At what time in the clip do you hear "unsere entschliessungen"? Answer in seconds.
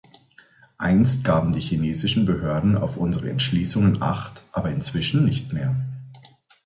2.97-4.01